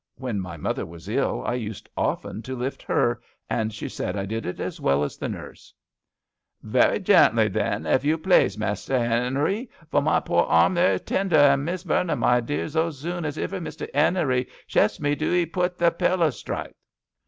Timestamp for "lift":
2.55-2.81